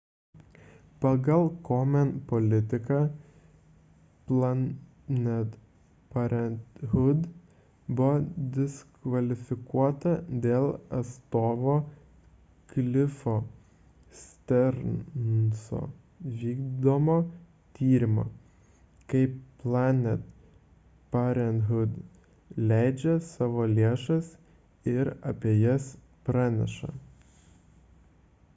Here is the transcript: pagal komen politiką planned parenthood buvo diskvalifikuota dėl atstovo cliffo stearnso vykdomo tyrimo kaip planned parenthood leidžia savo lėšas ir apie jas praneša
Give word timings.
pagal 1.01 1.43
komen 1.67 2.11
politiką 2.29 2.99
planned 4.29 5.51
parenthood 6.13 7.27
buvo 7.99 8.07
diskvalifikuota 8.55 10.13
dėl 10.45 10.65
atstovo 11.01 11.75
cliffo 12.71 13.35
stearnso 14.21 15.83
vykdomo 16.45 17.19
tyrimo 17.79 18.27
kaip 19.13 19.37
planned 19.65 20.27
parenthood 21.17 21.99
leidžia 22.73 23.13
savo 23.29 23.69
lėšas 23.75 24.33
ir 24.95 25.13
apie 25.33 25.55
jas 25.59 25.93
praneša 26.31 26.91